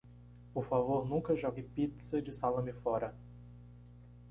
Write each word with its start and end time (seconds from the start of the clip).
Por 0.51 0.65
favor 0.69 1.05
nunca 1.07 1.35
jogue 1.41 1.61
pizza 1.61 2.19
de 2.19 2.31
salame 2.31 2.73
fora. 2.73 3.13